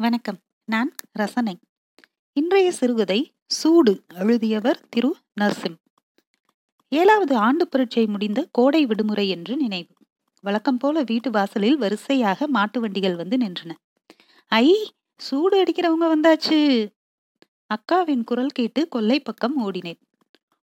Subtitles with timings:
[0.00, 0.38] வணக்கம்.
[0.64, 1.58] நான் ரசனை.
[2.32, 5.74] இன்றைய சிறுகதை சூடு எழுதியவர் திரு நர்சிம்.
[6.88, 9.94] ஏழாவது ஆண்டு பரீட்சை முடிந்த கோடை விடுமுறை என்று நினைவு.
[10.40, 13.70] வழக்கம் போல வீட்டு வாசலில் வரிசையாக மாட்டு வண்டிகள் வந்து நின்றன.
[14.46, 16.88] ஐ சூடு அடிக்கிறவங்க வந்தாச்சு.
[17.66, 20.00] அக்காவின் குரல் கேட்டு கொல்லை பக்கம் ஓடினேன்.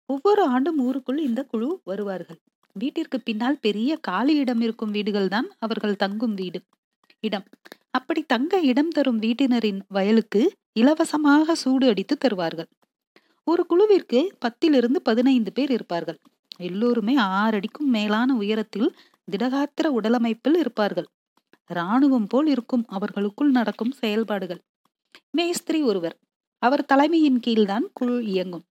[0.06, 2.40] ஒவ்வொரு ஆண்டும் ஊருக்குள் இந்த குழு வருவார்கள்.
[2.74, 6.62] வீட்டிற்கு பின்னால் பெரிய காலி இடம் இருக்கும் வீடுகள்தான் அவர்கள் தங்கும் வீடு.
[7.24, 7.46] இடம்.
[7.92, 10.42] அப்படி தங்க இடம் தரும் வீட்டினரின் வயலுக்கு
[10.80, 12.70] இலவசமாக சூடு அடித்து தருவார்கள்.
[13.48, 16.20] ஒரு குழுவிற்கு பத்திலிருந்து பதினைந்து பேர் இருப்பார்கள்.
[16.58, 18.96] எல்லோருமே ஆறடிக்கும் மேலான உயரத்தில்
[19.32, 21.08] திடகாத்திர உடலமைப்பில் இருப்பார்கள்.
[21.70, 24.62] இராணுவம் போல் இருக்கும் அவர்களுக்குள் நடக்கும் செயல்பாடுகள்.
[25.32, 26.18] மேஸ்திரி ஒருவர்
[26.64, 28.66] அவர் தலைமையின் கீழ்தான் குழு இயங்கும்.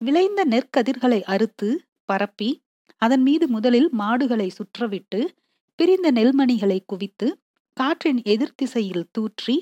[0.00, 1.68] விளைந்த நெற்கதிர்களை அறுத்து
[2.04, 2.50] பரப்பி
[3.02, 5.20] அதன் மீது முதலில் மாடுகளை சுற்றவிட்டு
[5.78, 7.26] பிரிந்த நெல்மணிகளை குவித்து
[7.78, 9.54] காற்றின் எதிர் திசையில் தூற்றி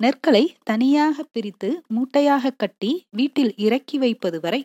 [0.00, 4.60] நெற்களை தனியாக பிரித்து மூட்டையாக கட்டி வீட்டில் இறக்கி வைப்பது வரை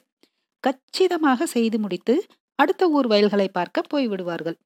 [0.63, 2.15] கச்சிதமாக செய்து முடித்து
[2.55, 4.57] அடுத்த ஊர் வயல்களை பார்க்க போய்விடுவார்கள்.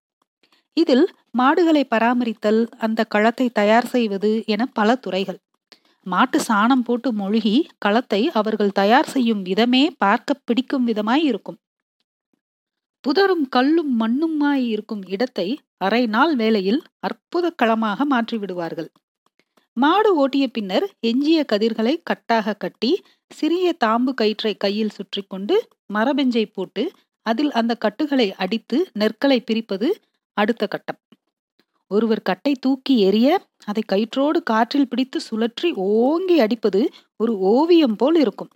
[0.77, 5.39] இதில் மாடுகளை பராமரித்தல் அந்த களத்தை தயார் செய்வது என பல துறைகள்.
[6.05, 11.59] மாட்டு சாணம் போட்டு மொழுகி களத்தை அவர்கள் தயார் செய்யும் விதமே பார்க்க பிடிக்கும் விதமாய் இருக்கும்.
[13.03, 18.89] புதரும் கல்லும் மண்ணுமாய் இருக்கும் இடத்தை அரை நாள் வேளையில் அற்புத களமாக மாற்றிவிடுவார்கள்
[19.77, 22.91] மாடு ஓட்டிய பின்னர் எஞ்சிய கதிர்களை கட்டாக கட்டி
[23.31, 26.83] சிறிய தாம்பு கயிற்றை கையில் சுற்றி கொண்டு மரபெஞ்சை போட்டு
[27.25, 29.87] அதில் அந்த கட்டுகளை அடித்து நெற்களை பிரிப்பது
[30.37, 30.99] அடுத்த கட்டம்.
[31.91, 33.27] ஒருவர் கட்டை தூக்கி எறிய
[33.65, 36.81] அதை கயிற்றோடு காற்றில் பிடித்து சுழற்றி ஓங்கி அடிப்பது
[37.19, 38.51] ஒரு ஓவியம் போல் இருக்கும்.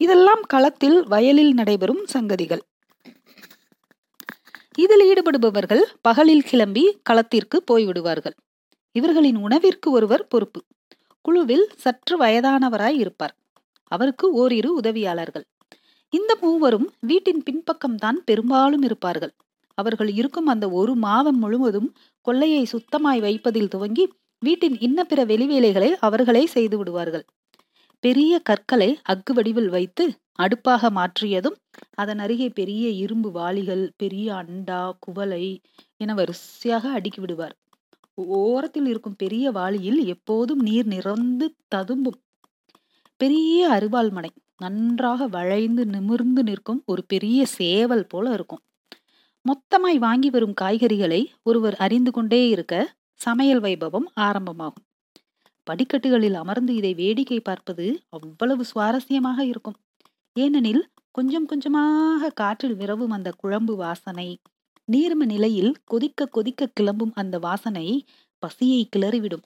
[0.00, 2.62] இதெல்லாம் களத்தில் வயலில் நடைபெறும் சங்கதிகள்.
[4.78, 8.36] இதில் ஈடுபடுபவர்கள் பகலில் கிளம்பி களத்திற்கு போய்விடுவார்கள்.
[8.92, 10.60] இவர்களின் உணவிற்கு ஒருவர் பொறுப்பு.
[11.20, 13.34] குழுவில் சற்று வயதானவராய் இருப்பார்.
[13.84, 15.44] அவருக்கு ஓரிரு உதவியாளர்கள்.
[16.10, 19.32] இந்த மூவரும் வீட்டின் பின்பக்கம்தான் பெரும்பாலும் இருப்பார்கள்.
[19.74, 21.88] அவர்கள் இருக்கும் அந்த ஒரு மாதம் முழுவதும்
[22.20, 24.04] கொள்ளையை சுத்தமாய் வைப்பதில் துவங்கி
[24.38, 27.24] வீட்டின் இன்ன பிற வெளிவேலைகளை அவர்களே செய்து விடுவார்கள்.
[28.00, 30.04] பெரிய கற்களை அக்கு வடிவில் வைத்து
[30.38, 31.56] அடுப்பாக மாற்றியதும்
[31.94, 35.44] அதன் அருகே பெரிய இரும்பு வாளிகள் பெரிய அண்டா குவளை
[35.96, 37.54] என வரிசையாக அடுக்கி விடுவார்.
[38.40, 42.18] ஓரத்தில் இருக்கும் பெரிய வாளியில் எப்போதும் நீர் நிறந்து ததும்பும்.
[43.20, 48.62] பெரிய அருவாள் மனை நன்றாக வளைந்து நிமிர்ந்து நிற்கும் ஒரு பெரிய சேவல் போல இருக்கும்.
[49.44, 52.74] மொத்தமாய் வாங்கி வரும் காய்கறிகளை ஒருவர் அறிந்து கொண்டே இருக்க
[53.20, 54.86] சமையல் வைபவம் ஆரம்பமாகும்.
[55.66, 59.78] படிக்கட்டுகளில் அமர்ந்து இதை வேடிக்கை பார்ப்பது அவ்வளவு சுவாரஸ்யமாக இருக்கும்.
[60.36, 64.28] ஏனெனில் கொஞ்சம் கொஞ்சமாக காற்றில் விரவும் அந்த குழம்பு வாசனை
[64.88, 67.86] நீர்ம நிலையில் கொதிக்க கொதிக்க கிளம்பும் அந்த வாசனை
[68.38, 69.44] பசியை கிளறிவிடும்.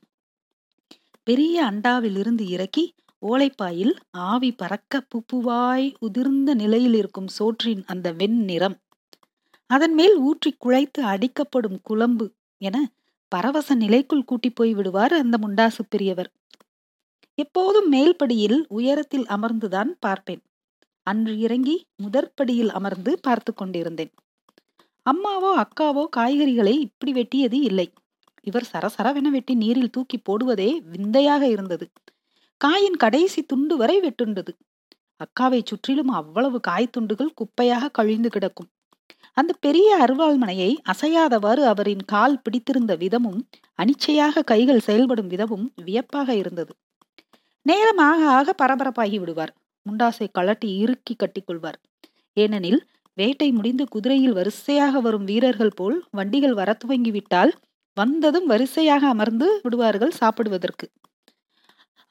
[1.26, 2.84] பெரிய அண்டாவிலிருந்து இறக்கி
[3.22, 3.94] ஓலைப்பாயில்
[4.30, 8.76] ஆவி பறக்க புப்புவாய் உதிர்ந்த நிலையில் இருக்கும் சோற்றின் அந்த வெண் நிறம்
[9.70, 12.26] அதன் மேல் ஊற்றி குழைத்து அடிக்கப்படும் குழம்பு
[12.60, 12.76] என
[13.32, 16.30] பரவச நிலைக்குள் கூட்டி போய் விடுவார் அந்த முண்டாசு பெரியவர்.
[17.38, 20.42] எப்போதும் மேல்படியில் உயரத்தில் அமர்ந்துதான் பார்ப்பேன்.
[21.10, 24.12] அன்று இறங்கி முதற்படியில் அமர்ந்து பார்த்து கொண்டிருந்தேன்.
[25.06, 27.88] அம்மாவோ அக்காவோ காய்கறிகளை இப்படி வெட்டியது இல்லை.
[28.46, 31.86] இவர் சரசரவென வெட்டி நீரில் தூக்கி போடுவதே விந்தையாக இருந்தது.
[32.60, 34.52] காயின் கடைசி துண்டு வரை வெட்டுண்டது.
[35.20, 38.68] அக்காவை சுற்றிலும் அவ்வளவு காய் துண்டுகள் குப்பையாக கழிந்து கிடக்கும்.
[39.32, 43.40] அந்த பெரிய அருவாள்மனையை அசையாதவாறு அவரின் கால் பிடித்திருந்த விதமும்
[43.78, 46.72] அனிச்சையாக கைகள் செயல்படும் விதமும் வியப்பாக இருந்தது.
[47.66, 49.52] நேரமாக ஆக பரபரப்பாகி விடுவார்.
[49.86, 51.78] முண்டாசை கழட்டி இறுக்கி கட்டிக்கொள்வார்
[52.36, 52.80] ஏனெனில்
[53.14, 57.52] வேட்டை முடிந்து குதிரையில் வரிசையாக வரும் வீரர்கள் போல் வண்டிகள் வர துவங்கிவிட்டால்
[57.96, 60.86] வந்ததும் வரிசையாக அமர்ந்து விடுவார்கள் சாப்பிடுவதற்கு.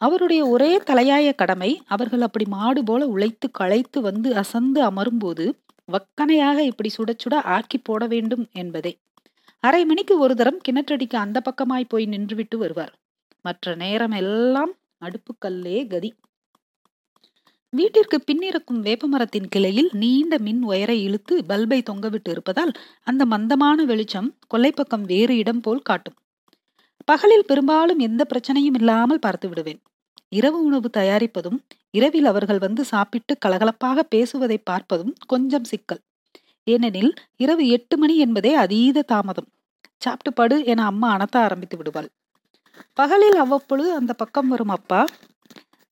[0.02, 5.46] அவருடைய ஒரே தலையாய கடமை அவர்கள் அப்படி மாடு போல உழைத்து களைத்து வந்து அசந்து அமரும்போது
[5.88, 8.94] வக்கனையாக இப்படி சுட சுட ஆக்கி போட வேண்டும் என்பதே.
[9.64, 12.94] அரை மணிக்கு ஒரு தரம் கிணற்றடிக்க அந்த பக்கமாய் போய் நின்றுவிட்டு வருவார்.
[13.46, 16.10] மற்ற நேரம் எல்லாம் அடுப்புக்கல்லே கதி.
[17.74, 22.72] வீட்டிற்கு பின்னிருக்கும் வேப்பமரத்தின் கிளையில் நீண்ட மின் ஒயரை இழுத்து பல்பை தொங்கவிட்டு இருப்பதால்
[23.04, 26.16] அந்த மந்தமான வெளிச்சம் கொல்லைப்பக்கம் வேறு இடம் போல் காட்டும்.
[27.06, 29.82] பகலில் பெரும்பாலும் எந்த பிரச்சனையும் இல்லாமல் பார்த்து விடுவேன்.
[30.30, 31.60] இரவு உணவு தயாரிப்பதும்
[31.90, 36.02] இரவில் அவர்கள் வந்து சாப்பிட்டு கலகலப்பாக பேசுவதை பார்ப்பதும் கொஞ்சம் சிக்கல்.
[36.68, 39.50] ஏனெனில் இரவு எட்டு மணி என்பதே அதீத தாமதம்.
[39.98, 42.10] சாப்பிட்டு படு என அம்மா அணத்த ஆரம்பித்து விடுவாள்.
[42.94, 45.06] பகலில் அவ்வப்பொழுது அந்த பக்கம் வரும் அப்பா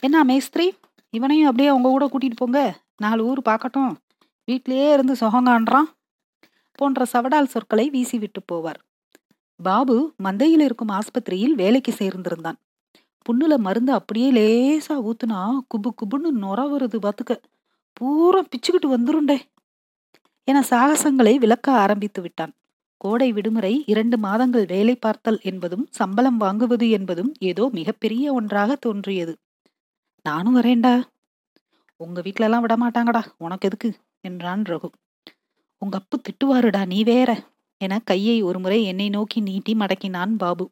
[0.04, 0.68] என்ன மேஸ்திரி
[1.16, 2.60] இவனையும் அப்படியே உங்க கூட கூட்டிட்டு போங்க.
[2.98, 3.94] நாலு ஊர் பார்க்கட்டும்.
[4.48, 5.90] வீட்டிலேயே இருந்து சுகங்கான்றான்
[6.80, 8.82] போன்ற சவடால் சொற்களை வீசிவிட்டு போவார்.
[9.64, 12.60] பாபு மந்தையில் இருக்கும் ஆஸ்பத்திரியில் வேலைக்கு சேர்ந்திருந்தான்.
[13.26, 17.34] புண்ணுல மருந்து அப்படியே லேசா ஊத்துனா குபு குபுன்னு நொர வருது பாத்துக்க.
[17.94, 19.38] பூரா பிச்சுக்கிட்டு வந்துருண்டே.
[20.48, 22.54] என சாகசங்களை விளக்க ஆரம்பித்து விட்டான்.
[23.02, 29.34] கோடை விடுமுறை இரண்டு மாதங்கள் வேலை பார்த்தல் என்பதும் சம்பளம் வாங்குவது என்பதும் ஏதோ மிகப்பெரிய ஒன்றாக தோன்றியது.
[30.28, 31.04] நானும் வரேன்டா.
[31.96, 33.94] உங்க வீட்டிலலாம் விட மாட்டாங்கடா உனக்கு எதுக்கு?
[34.22, 34.90] என்றான் ரகு.
[35.78, 37.48] உங்க அப்பு திட்டுவாருடா நீ வேற.
[37.78, 40.72] என கையை ஒருமுறை என்னை நோக்கி நீட்டி மடக்கினான் பாபு.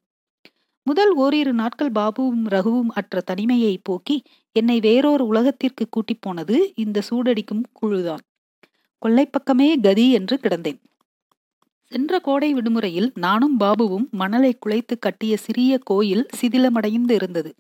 [0.84, 7.64] முதல் ஓரிரு நாட்கள் பாபுவும் ரகுவும் அற்ற தனிமையை போக்கி என்னை வேறொரு உலகத்திற்கு கூட்டிப் போனது இந்த சூடடிக்கும்
[7.82, 8.24] குழுதான்.
[9.06, 10.82] கொள்ளைப்பக்கமே கதி என்று கிடந்தேன்.
[11.84, 17.56] சென்ற கோடை விடுமுறையில் நானும் பாபுவும் மணலை குலைத்து கட்டிய சிறிய கோயில் சிதிலமடைந்து இருந்தது.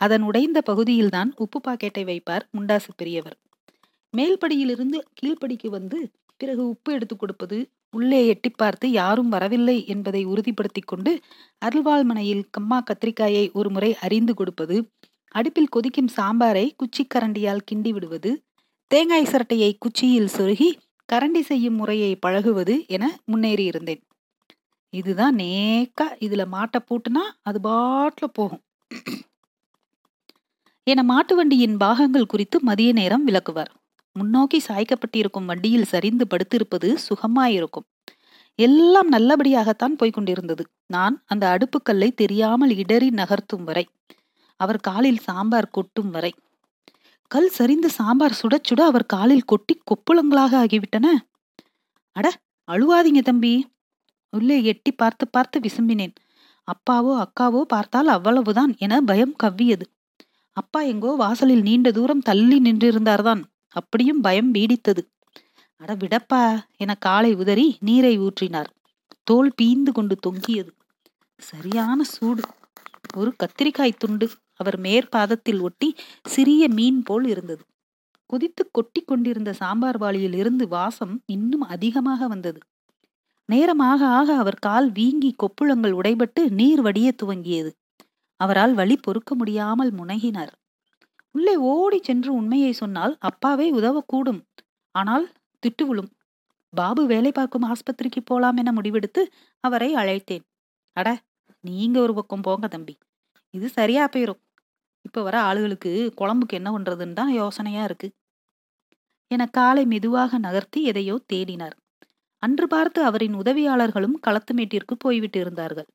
[0.00, 3.36] அதன் உடைந்த பகுதியில்தான் உப்பு பாக்கெட்டை வைப்பார் முண்டாசு பெரியவர்.
[4.16, 5.98] மேல்படியிலிருந்து கீழ்ப்படிக்கு வந்து
[6.40, 7.58] பிறகு உப்பு எடுத்து கொடுப்பது
[7.90, 11.12] உள்ளே எட்டி பார்த்து யாரும் வரவில்லை என்பதை உறுதிப்படுத்தி கொண்டு
[11.66, 14.76] அருள்வாள்மனையில் கம்மா கத்திரிக்காயை ஒரு முறை அறிந்து கொடுப்பது
[15.34, 18.30] அடுப்பில் கொதிக்கும் சாம்பாரை குச்சி கரண்டியால் கிண்டி விடுவது
[18.90, 20.70] தேங்காய் சரட்டையை குச்சியில் சொருகி
[21.08, 24.00] கரண்டி செய்யும் முறையை பழகுவது என முன்னேறி இருந்தேன்.
[24.92, 28.62] இதுதான் நேக்கா இதுல மாட்டை பூட்டுனா அது பாட்டில் போகும்.
[30.90, 33.70] என மாட்டு வண்டியின் பாகங்கள் குறித்து மதிய நேரம் விளக்குவார்.
[34.16, 37.86] முன்னோக்கி சாய்க்கப்பட்டிருக்கும் வண்டியில் சரிந்து படுத்திருப்பது சுகமாயிருக்கும்.
[38.58, 40.64] எல்லாம் நல்லபடியாகத்தான் போய்கொண்டிருந்தது.
[40.86, 43.84] நான் அந்த அடுப்புக்கல்லை தெரியாமல் இடறி நகர்த்தும் வரை
[44.60, 46.32] அவர் காலில் சாம்பார் கொட்டும் வரை.
[47.30, 51.06] கல் சரிந்து சாம்பார் சுட சுட அவர் காலில் கொட்டி கொப்புளங்களாக ஆகிவிட்டன.
[52.16, 52.26] அட
[52.68, 53.54] அழுவாதீங்க தம்பி.
[54.32, 56.14] உள்ளே எட்டி பார்த்து பார்த்து விசும்பினேன்.
[56.68, 59.86] அப்பாவோ அக்காவோ பார்த்தால் அவ்வளவுதான் என பயம் கவ்வியது.
[60.60, 63.42] அப்பா எங்கோ வாசலில் நீண்ட தூரம் தள்ளி நின்றிருந்தார்தான்.
[63.76, 65.02] அப்படியும் பயம் பீடித்தது.
[65.80, 66.42] அட விடப்பா
[66.76, 68.70] என காலை உதறி நீரை ஊற்றினார்.
[69.22, 70.72] தோல் பீந்து கொண்டு தொங்கியது.
[71.38, 72.42] சரியான சூடு.
[73.16, 74.26] ஒரு கத்திரிக்காய் துண்டு
[74.56, 75.88] அவர் மேற்பாதத்தில் ஒட்டி
[76.24, 77.62] சிறிய மீன் போல் இருந்தது.
[78.30, 82.60] குதித்து கொட்டி கொண்டிருந்த சாம்பார் வாளியில் இருந்து வாசம் இன்னும் அதிகமாக வந்தது.
[83.48, 87.70] நேரமாக ஆக அவர் கால் வீங்கி கொப்புளங்கள் உடைபட்டு நீர் வடிய துவங்கியது.
[88.40, 90.52] அவரால் வழி பொறுக்க முடியாமல் முனகினார்.
[91.34, 94.40] உள்ளே ஓடி சென்று உண்மையை சொன்னால் அப்பாவே உதவக்கூடும்.
[94.94, 95.26] ஆனால்
[95.62, 96.10] திட்டு விழும்.
[96.72, 99.22] பாபு வேலை பார்க்கும் ஆஸ்பத்திரிக்கு போலாம் என முடிவெடுத்து
[99.64, 100.44] அவரை அழைத்தேன்.
[100.96, 101.08] அட
[101.64, 102.94] நீங்க ஒரு பக்கம் போங்க தம்பி.
[103.54, 104.40] இது சரியா போயிரும்.
[105.04, 105.90] இப்ப வர ஆளுகளுக்கு
[106.20, 108.08] குழம்புக்கு என்ன பண்றதுன்னு தான் யோசனையா இருக்கு.
[109.30, 111.76] என காலை மெதுவாக நகர்த்தி எதையோ தேடினார்.
[112.42, 115.88] அன்று பார்த்து அவரின் உதவியாளர்களும் களத்துமேட்டிற்கு போய்விட்டு இருந்தார்கள்.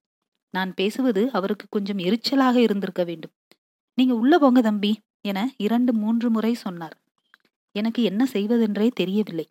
[0.56, 3.34] நான் பேசுவது அவருக்கு கொஞ்சம் எரிச்சலாக இருந்திருக்க வேண்டும்.
[3.98, 4.92] நீங்க உள்ள போங்க தம்பி
[5.22, 6.96] என இரண்டு மூன்று முறை சொன்னார்.
[7.76, 9.48] எனக்கு என்ன செய்வதென்றே தெரியவில்லை.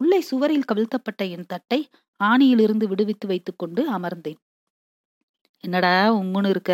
[0.00, 1.80] உள்ளே சுவரில் கவிழ்த்தப்பட்ட என் தட்டை
[2.20, 4.40] ஆணியிலிருந்து விடுவித்து வைத்துக்கொண்டு அமர்ந்தேன்.
[5.64, 6.72] என்னடா உம்முன்னு இருக்க?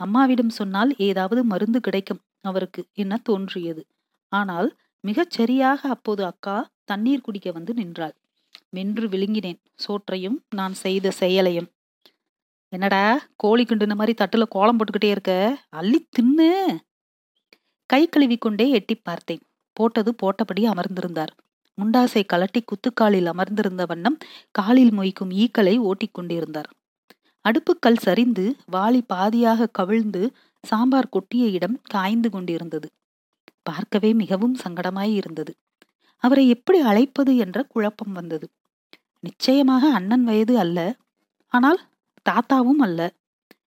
[0.00, 3.82] அம்மாவிடம் சொன்னால் ஏதாவது மருந்து கிடைக்கும் அவருக்கு என்ன தோன்றியது.
[4.32, 4.68] ஆனால்
[5.04, 8.14] மிகச் சரியாக அப்போது அக்கா தண்ணீர் குடிக்க வந்து நின்றாள்.
[8.70, 9.60] மென்று விழுங்கினேன்.
[9.74, 11.68] சோற்றையும் நான் செய்த செயலையும்
[12.76, 13.02] என்னடா
[13.36, 15.32] கோழி கிண்டுன மாதிரி தட்டுல கோலம் போட்டுக்கிட்டே இருக்க?
[15.70, 16.48] அள்ளி தின்னு.
[17.90, 19.42] கை கழுவி கொண்டே எட்டி பார்த்தேன்.
[19.76, 21.32] போட்டது போட்டபடி அமர்ந்திருந்தார்.
[21.78, 24.18] முண்டாசை கலட்டி குத்துக்காலில் அமர்ந்திருந்த வண்ணம்
[24.50, 26.70] காலில் மொய்க்கும் ஈக்களை ஓட்டிக் கொண்டிருந்தார்
[27.44, 30.22] அடுப்புக்கல் சரிந்து வாளி பாதியாக கவிழ்ந்து
[30.64, 32.88] சாம்பார் கொட்டிய இடம் காய்ந்து கொண்டிருந்தது.
[33.62, 35.52] பார்க்கவே மிகவும் சங்கடமாய் இருந்தது.
[36.22, 38.46] அவரை எப்படி அழைப்பது என்ற குழப்பம் வந்தது.
[39.24, 40.78] நிச்சயமாக அண்ணன் வயது அல்ல.
[41.52, 41.80] ஆனால்
[42.26, 43.00] தாத்தாவும் அல்ல.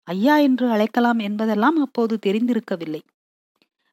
[0.09, 3.01] ஐயா என்று அழைக்கலாம் என்பதெல்லாம் அப்போது தெரிந்திருக்கவில்லை.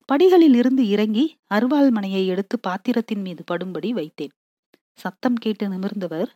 [0.10, 4.33] படிகளில் இருந்து இறங்கி அருவாள் மனையை எடுத்து பாத்திரத்தின் மீது படும்படி வைத்தேன்.
[4.93, 6.29] சத்தம் கேட்டு நிமிர்ந்தவர்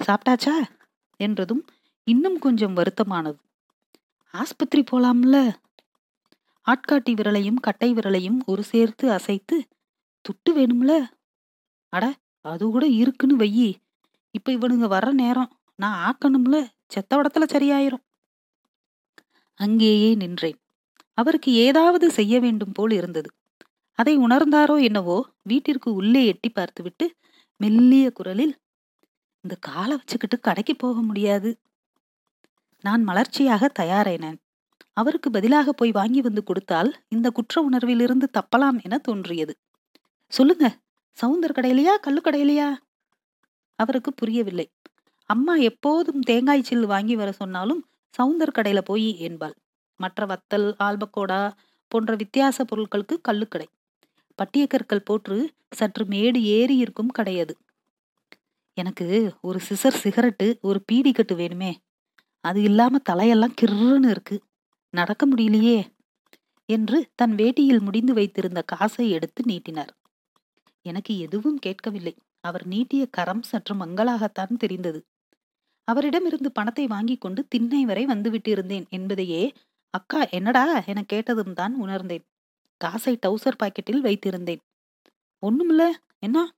[0.00, 0.54] சாப்பிட்டாச்சா?
[1.20, 1.64] என்றதும்
[2.04, 3.38] இன்னும் கொஞ்சம் வருத்தமானது.
[4.34, 5.36] ஆஸ்பத்திரி போலாம்ல.
[6.66, 9.56] ஆட்காட்டி விரலையும் கட்டை விரலையும் ஒரு சேர்த்து அசைத்து
[10.24, 10.92] துட்டு வேணும்ல.
[11.88, 13.74] அட அது கூட இருக்குன்னு வையி.
[14.30, 15.50] இப்ப இவனுங்க வர்ற நேரம்.
[15.78, 16.56] நான் ஆக்கணும்ல?
[16.86, 18.04] செத்த வடத்துல சரியாயிரும்.
[19.60, 20.58] அங்கேயே நின்றேன்.
[21.18, 23.30] அவருக்கு ஏதாவது செய்ய வேண்டும் போல் இருந்தது.
[23.98, 27.06] அதை உணர்ந்தாரோ என்னவோ வீட்டிற்கு உள்ளே எட்டி பார்த்துவிட்டு
[27.60, 28.54] மெல்லிய குரலில்
[29.44, 31.50] இந்த காலை வச்சுக்கிட்டு கடைக்கு போக முடியாது.
[32.84, 34.38] நான் மலர்ச்சியாக தயாரானேன்
[34.92, 39.54] அவருக்கு பதிலாக போய் வாங்கி வந்து கொடுத்தால் இந்த குற்ற உணர்விலிருந்து தப்பலாம் என தோன்றியது.
[40.32, 40.66] சொல்லுங்க
[41.18, 42.68] சவுந்தர் கடையிலையா கல்லு கடையிலையா?
[43.78, 44.66] அவருக்கு புரியவில்லை.
[45.30, 47.80] அம்மா எப்போதும் தேங்காய் சில்லு வாங்கி வர சொன்னாலும்
[48.14, 49.54] சவுந்தர் கடையில போய் என்பாள்.
[50.00, 51.40] மற்ற வத்தல் ஆல்பக்கோடா
[51.92, 53.66] போன்ற வித்தியாச பொருட்களுக்கு கல்லுக்கடை.
[54.38, 55.38] பட்டியக்கற்கள் போற்று
[55.70, 57.54] சற்று மேடு ஏறி இருக்கும் கடையது
[58.76, 59.06] எனக்கு
[59.40, 61.72] ஒரு சிசர் சிகரெட்டு ஒரு பீடி கட்டு வேணுமே.
[62.44, 64.36] அது இல்லாம தலையெல்லாம் கிர்ன்னு இருக்கு.
[64.94, 65.78] நடக்க முடியலையே
[66.68, 69.92] என்று தன் வேட்டியில் முடிந்து வைத்திருந்த காசை எடுத்து நீட்டினார்.
[70.86, 72.14] எனக்கு எதுவும் கேட்கவில்லை.
[72.40, 75.00] அவர் நீட்டிய கரம் சற்று மங்களாகத்தான் தெரிந்தது.
[75.84, 79.52] அவரிடமிருந்து பணத்தை வாங்கி கொண்டு திண்ணை வரை வந்துவிட்டிருந்தேன் என்பதையே
[79.90, 80.82] அக்கா என்னடா?
[80.86, 82.24] என கேட்டதும் தான் உணர்ந்தேன்.
[82.76, 84.62] காசை டவுசர் பாக்கெட்டில் வைத்திருந்தேன்.
[85.42, 85.90] ஒண்ணுமில்ல.
[86.18, 86.54] என்ன?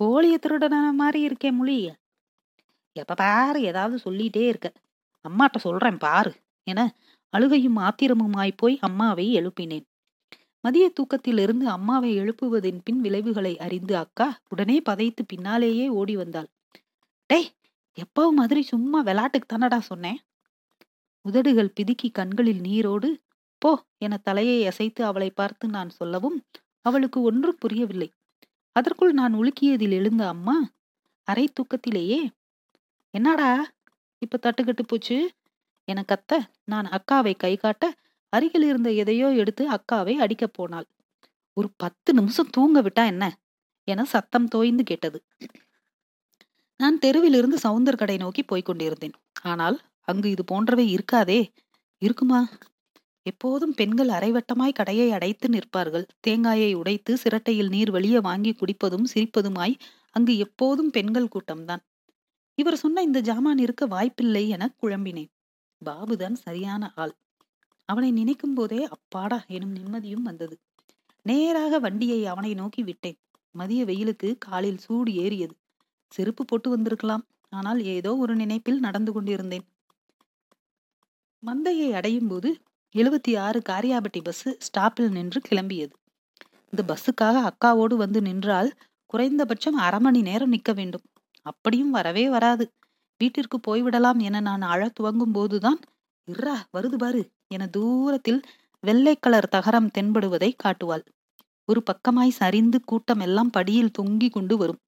[0.00, 1.92] கோழிய திருடன மாதிரி இருக்கே மொழி.
[2.92, 4.72] எப்ப பாரு ஏதாவது சொல்லிட்டே இருக்க.
[5.28, 6.96] அம்மாட்ட சொல்றேன் பாரு என
[7.28, 9.86] அழுகையும் ஆத்திரமுமாய் போய் அம்மாவை எழுப்பினேன்.
[10.60, 16.48] மதிய தூக்கத்திலிருந்து அம்மாவை எழுப்புவதின் பின் விளைவுகளை அறிந்து அக்கா உடனே பதைத்து பின்னாலேயே ஓடி வந்தாள்.
[17.26, 17.50] டேய்
[17.98, 20.18] எப்பவும் மாதிரி சும்மா விளாட்டுக்கு தானடா சொன்னேன்?
[21.24, 23.08] உதடுகள் பிதுக்கி கண்களில் நீரோடு
[23.58, 26.38] போ என தலையை அசைத்து அவளை பார்த்து நான் சொல்லவும்
[26.80, 28.08] அவளுக்கு ஒன்றும் புரியவில்லை.
[28.76, 30.56] அதற்குள் நான் உலுக்கியதில் எழுந்த அம்மா
[31.28, 32.20] அரை தூக்கத்திலேயே?
[33.14, 33.50] என்னடா?
[34.22, 35.18] இப்ப தட்டுக்கட்டு போச்சு?
[35.88, 36.32] என கத்த
[36.64, 37.84] நான் அக்காவை கை காட்ட
[38.32, 40.88] அருகில் இருந்த எதையோ எடுத்து அக்காவை அடிக்கப் போனாள்.
[41.56, 43.24] ஒரு பத்து நிமிஷம் தூங்க விட்டா என்ன?
[43.88, 45.18] என சத்தம் தோய்ந்து கேட்டது.
[46.80, 49.12] நான் தெருவிலிருந்து சவுந்தர் கடை நோக்கி போய்க் கொண்டிருந்தேன்.
[49.42, 51.40] ஆனால் அங்கு இது போன்றவை இருக்காதே.
[51.98, 52.48] இருக்குமா?
[53.22, 56.06] எப்போதும் பெண்கள் அரைவட்டமாய் கடையை அடைத்து நிற்பார்கள்.
[56.20, 59.74] தேங்காயை உடைத்து சிரட்டையில் நீர் வெளிய வாங்கி குடிப்பதும் சிரிப்பதுமாய்
[60.10, 61.82] அங்கு எப்போதும் பெண்கள் கூட்டம்தான்.
[62.54, 65.30] இவர் சொன்ன இந்த ஜாமான் இருக்க வாய்ப்பில்லை என குழம்பினேன்.
[65.82, 67.14] பாபுதான் சரியான ஆள்.
[67.84, 70.58] அவனை நினைக்கும் போதே அப்பாடா எனும் நிம்மதியும் வந்தது.
[71.22, 73.18] நேராக வண்டியை அவனை நோக்கி விட்டேன்.
[73.54, 75.54] மதிய வெயிலுக்கு காலில் சூடு ஏறியது.
[76.14, 77.24] செருப்பு போட்டு வந்திருக்கலாம்.
[77.52, 79.64] ஆனால் ஏதோ ஒரு நினைப்பில் நடந்து கொண்டிருந்தேன்.
[81.42, 82.50] மந்தையை அடையும் போது
[82.94, 85.94] எழுபத்தி ஆறு காரியாபட்டி பஸ் ஸ்டாப்பில் நின்று கிளம்பியது.
[86.72, 88.70] இந்த பஸ்ஸுக்காக அக்காவோடு வந்து நின்றால்
[89.06, 91.04] குறைந்தபட்சம் அரை மணி நேரம் நிற்க வேண்டும்.
[91.46, 92.64] அப்படியும் வரவே வராது.
[93.20, 95.80] வீட்டிற்கு போய்விடலாம் என நான் அழ துவங்கும் போதுதான்
[96.28, 98.40] இர்ரா வருது பாரு என தூரத்தில்
[98.84, 101.04] வெள்ளை கலர் தகரம் தென்படுவதை காட்டுவாள்.
[101.68, 104.80] ஒரு பக்கமாய் சரிந்து கூட்டம் எல்லாம் படியில் தொங்கி கொண்டு வரும்.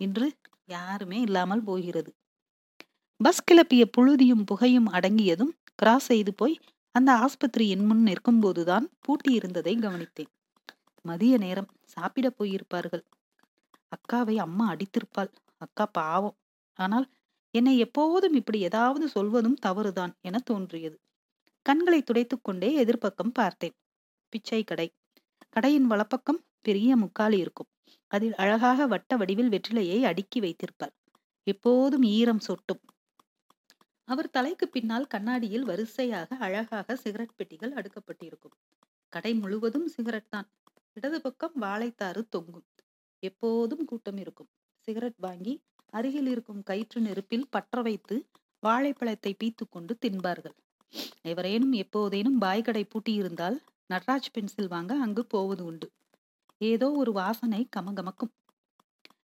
[0.00, 0.26] இன்று
[0.72, 2.10] யாருமே இல்லாமல் போகிறது.
[3.20, 6.56] பஸ் கிளப்பிய புழுதியும் புகையும் அடங்கியதும் கிராஸ் செய்து போய்
[6.94, 10.30] அந்த ஆஸ்பத்திரியின் முன் நிற்கும்போதுதான் பூட்டி இருந்ததை கவனித்தேன்.
[11.04, 11.70] மதிய நேரம்.
[11.84, 13.04] சாப்பிட போயிருப்பார்கள்.
[13.88, 15.30] அக்காவை அம்மா அடித்திருப்பாள்.
[15.58, 16.36] அக்கா பாவம்.
[16.78, 17.06] ஆனால்
[17.54, 20.96] என்னை எப்போதும் இப்படி ஏதாவது சொல்வதும் தவறுதான் என தோன்றியது.
[21.62, 23.74] கண்களை துடைத்துக் கொண்டே எதிர்ப்பக்கம் பார்த்தேன்.
[24.32, 24.88] பிச்சை கடை.
[25.48, 27.70] கடையின் வலப்பக்கம் பெரிய முக்காலி இருக்கும்.
[28.12, 30.94] அதில் அழகாக வட்ட வடிவில் வெற்றிலையை அடுக்கி வைத்திருப்பார்
[31.46, 32.80] எப்போதும் ஈரம் சொட்டும்.
[34.04, 38.54] அவர் தலைக்கு பின்னால் கண்ணாடியில் வரிசையாக அழகாக சிகரெட் பெட்டிகள் அடுக்கப்பட்டிருக்கும்.
[39.08, 40.48] கடை முழுவதும் சிகரெட் தான்.
[40.92, 42.66] இடது பக்கம் வாழைத்தாறு தொங்கும்.
[43.22, 44.50] எப்போதும் கூட்டம் இருக்கும்.
[44.88, 45.54] சிகரெட் வாங்கி
[45.92, 48.16] அருகில் இருக்கும் கயிற்று நெருப்பில் பற்ற வைத்து
[48.58, 50.56] வாழைப்பழத்தை பீத்து கொண்டு தின்பார்கள்.
[51.22, 53.58] எவரேனும் எப்போதேனும் பாய்கடை பூட்டியிருந்தால்
[53.90, 55.86] நட்ராஜ் பென்சில் வாங்க அங்கு போவது உண்டு.
[56.62, 58.32] ஏதோ ஒரு வாசனை கமகமக்கும்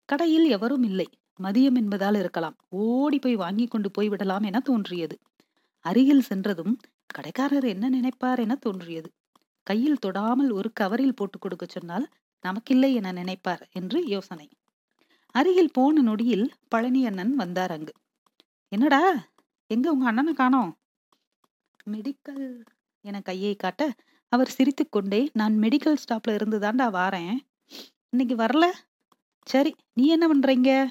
[0.09, 1.07] கடையில் எவரும் இல்லை.
[1.39, 2.55] மதியம் என்பதால் இருக்கலாம்.
[2.69, 5.15] ஓடி போய் வாங்கி கொண்டு போய் விடலாம் என தோன்றியது.
[5.85, 6.73] அருகில் சென்றதும்
[7.13, 9.09] கடைக்காரர் என்ன நினைப்பார் என தோன்றியது.
[9.67, 12.05] கையில் தொடாமல் ஒரு கவரில் போட்டு கொடுக்க சொன்னால்
[12.43, 14.47] நமக்கில்லை என நினைப்பார் என்று யோசனை.
[15.35, 17.93] அருகில் போன நொடியில் பழனி அண்ணன் வந்தார் அங்கு.
[18.71, 19.01] என்னடா?
[19.71, 20.71] எங்க உங்க அண்ணனை காணோம்?
[21.91, 22.45] மெடிக்கல்
[23.05, 23.83] என கையை காட்ட
[24.29, 27.35] அவர் சிரித்துக்கொண்டே நான் மெடிக்கல் ஸ்டாப்ல இருந்து தாண்டா வாரேன்.
[28.09, 28.65] இன்னைக்கு வரல?
[29.47, 30.87] சரி நீ என்ன பண்றீங்க?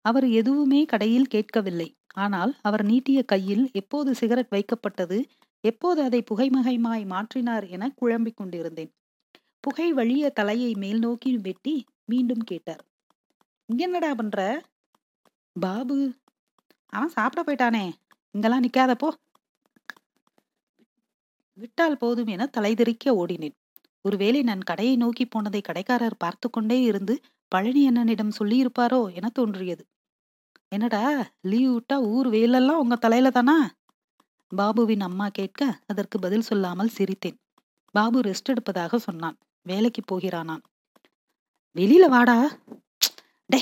[0.00, 1.88] அவர் எதுவுமே கடையில் கேட்கவில்லை.
[2.12, 5.24] ஆனால் அவர் நீட்டிய கையில் எப்போது சிகரெட் வைக்கப்பட்டது
[5.60, 8.92] எப்போது அதை புகைமகைமாய் மாற்றினார் என குழம்பிக் கொண்டிருந்தேன்.
[9.60, 12.84] புகை வழிய தலையை மேல் நோக்கி வெட்டி மீண்டும் கேட்டார்.
[13.66, 14.62] இங்க என்னடா பண்ற?
[15.60, 16.12] பாபு.
[16.92, 17.92] அவன் சாப்பிட போயிட்டானே.
[18.30, 19.08] இங்கெல்லாம் நிக்காதப்போ
[21.56, 23.56] விட்டால் போதும் என தலைதெறிக்க ஓடினேன்.
[24.04, 27.14] ஒருவேளை நான் கடையை நோக்கி போனதை கடைக்காரர் பார்த்து கொண்டே இருந்து
[27.48, 29.84] பழனி அண்ணனிடம் சொல்லியிருப்பாரோ என தோன்றியது.
[30.68, 31.02] என்னடா
[31.40, 33.56] லீவ் விட்டா ஊர் வெயிலெல்லாம் உங்க தலையில தானா?
[34.52, 37.36] பாபுவின் அம்மா கேட்க அதற்கு பதில் சொல்லாமல் சிரித்தேன்.
[37.94, 39.36] பாபு ரெஸ்ட் எடுப்பதாக சொன்னான்.
[39.62, 40.62] வேலைக்கு போகிறானான்
[41.76, 42.38] வெளியில வாடா.
[43.46, 43.60] டே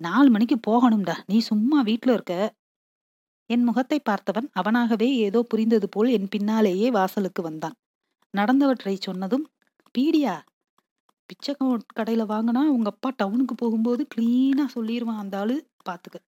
[0.00, 1.14] நாலு மணிக்கு போகணும்டா.
[1.26, 2.34] நீ சும்மா வீட்டில் இருக்க.
[3.50, 7.76] என் முகத்தை பார்த்தவன் அவனாகவே ஏதோ புரிந்தது போல் என் பின்னாலேயே வாசலுக்கு வந்தான்.
[8.34, 9.46] நடந்தவற்றை சொன்னதும்
[9.94, 10.34] பீடியா
[11.26, 11.52] பிச்சை
[11.94, 15.56] கடையில் வாங்கினா உங்க அப்பா டவுனுக்கு போகும்போது கிளீனா சொல்லிடுவான் அந்த ஆளு
[15.88, 16.18] பாத்துக்க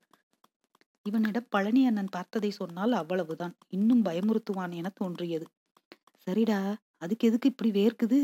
[1.07, 3.55] இவனிடம் பழனி அண்ணன் பார்த்ததை சொன்னால் அவ்வளவுதான்.
[3.69, 5.47] இன்னும் பயமுறுத்துவான் என தோன்றியது.
[6.27, 6.59] சரிடா
[6.97, 8.21] அதுக்கு எதுக்கு இப்படி வேர்க்குது?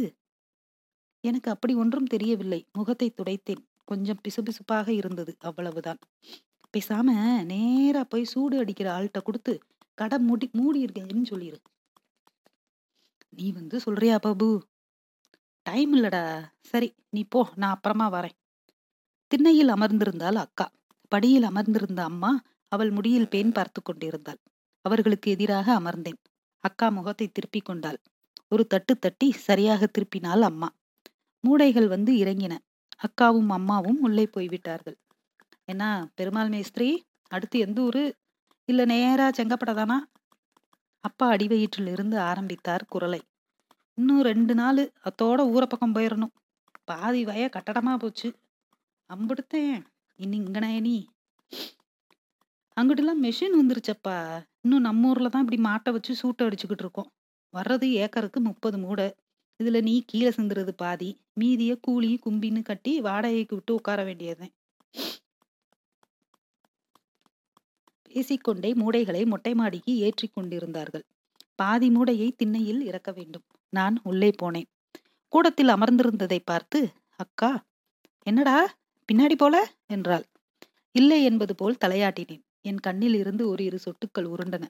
[1.25, 2.61] எனக்கு அப்படி ஒன்றும் தெரியவில்லை.
[2.73, 3.63] முகத்தை துடைத்தேன்.
[3.85, 5.33] கொஞ்சம் பிசுபிசுப்பாக இருந்தது.
[5.41, 6.01] அவ்வளவுதான்.
[6.75, 7.09] பேசாம
[7.45, 9.55] நேரா போய் சூடு அடிக்கிற ஆள்கிட்ட கொடுத்து
[9.95, 11.59] கடை மூடி மூடி இருக்கேன்னு சொல்லிடு
[13.33, 14.49] நீ வந்து சொல்றியா பாபு?
[15.67, 16.23] டைம் இல்லடா.
[16.61, 18.37] சரி நீ போ நான் அப்புறமா வரேன்.
[19.31, 20.67] திண்ணையில் அமர்ந்திருந்தாள் அக்கா.
[21.09, 22.31] படியில் அமர்ந்திருந்த அம்மா
[22.69, 24.41] அவள் முடியில் பேன் பார்த்து கொண்டிருந்தாள்.
[24.81, 26.21] அவர்களுக்கு எதிராக அமர்ந்தேன்.
[26.65, 27.99] அக்கா முகத்தை திருப்பி கொண்டாள்.
[28.49, 30.69] ஒரு தட்டு தட்டி சரியாக திருப்பினாள் அம்மா.
[31.45, 32.55] மூடைகள் வந்து இறங்கின.
[33.03, 34.99] அக்காவும் அம்மாவும் உள்ளே போய்விட்டார்கள்.
[35.69, 36.89] என்ன பெருமாள் மேஸ்திரி
[37.31, 38.03] அடுத்து எந்த ஊரு?
[38.69, 39.97] இல்ல நேரா செங்கப்படதானா?
[41.05, 43.21] அப்பா அடிவயிற்றில் இருந்து ஆரம்பித்தார் குரலை.
[43.99, 46.35] இன்னும் ரெண்டு நாள் அத்தோட ஊரை பக்கம் போயிடணும்
[46.85, 48.29] பாதி வய கட்டடமா போச்சு.
[49.11, 49.77] அம்பிடுத்தேன்.
[50.19, 50.97] இனி இங்கனே நீ
[52.77, 54.17] அங்கிட்டுலாம் மெஷின் வந்துருச்சப்பா.
[54.61, 57.11] இன்னும் நம்ம ஊர்ல தான் இப்படி மாட்டை வச்சு சூட்டை அடிச்சுக்கிட்டு இருக்கோம்.
[57.55, 59.09] வர்றது ஏக்கருக்கு முப்பது மூடை.
[59.61, 61.11] இதுல நீ கீழே சிந்துறது பாதி.
[61.41, 64.47] மீதிய கூலி கும்பின்னு கட்டி வாடகைக்கு விட்டு உட்கார வேண்டியது
[68.15, 71.05] பேசிக்கொண்டே மூடைகளை மொட்டை மாடிக்கு ஏற்றி கொண்டிருந்தார்கள்.
[71.55, 73.45] பாதி மூடையை திண்ணையில் இறக்க வேண்டும்.
[73.73, 74.69] நான் உள்ளே போனேன்.
[75.33, 76.81] கூடத்தில் அமர்ந்திருந்ததை பார்த்து
[77.17, 77.51] அக்கா
[78.27, 78.57] என்னடா
[79.09, 79.57] பின்னாடி போல?
[79.87, 80.25] என்றாள்.
[80.95, 82.43] இல்லை என்பது போல் தலையாட்டினேன்.
[82.61, 84.65] என் கண்ணில் இருந்து ஒரு இரு சொட்டுக்கள் உருண்டன.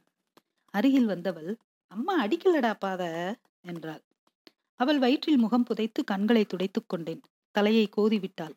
[0.74, 1.50] அருகில் வந்தவள்
[1.92, 3.02] அம்மா அடிக்கலடா பாத
[3.62, 4.02] என்றாள்.
[4.80, 7.22] அவள் வயிற்றில் முகம் புதைத்து கண்களை துடைத்துக் கொண்டேன்.
[7.54, 8.54] தலையை கோதிவிட்டாள்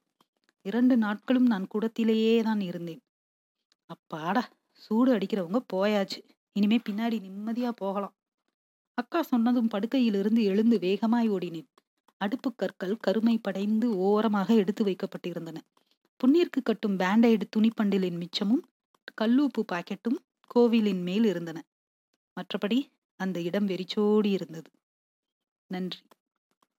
[0.65, 3.01] இரண்டு நாட்களும் நான் கூடத்திலேயே தான் இருந்தேன்.
[3.89, 4.43] அப்பாடா
[4.77, 6.19] சூடு அடிக்கிறவங்க போயாச்சு.
[6.51, 8.15] இனிமே பின்னாடி நிம்மதியா போகலாம்.
[8.97, 11.69] அக்கா சொன்னதும் படுக்கையிலிருந்து எழுந்து வேகமாய் ஓடினேன்
[12.21, 15.57] அடுப்பு கற்கள் கருமை படைந்து ஓரமாக எடுத்து வைக்கப்பட்டிருந்தன.
[16.19, 18.63] புண்ணீர்க்கு கட்டும் பேண்டைடு துணிப்பண்டிலின் மிச்சமும்
[19.21, 20.17] கல்லூப்பு பாக்கெட்டும்
[20.47, 21.59] கோவிலின் மேல் இருந்தன.
[22.37, 22.79] மற்றபடி
[23.19, 24.69] அந்த இடம் வெறிச்சோடி இருந்தது.
[25.71, 26.01] நன்றி.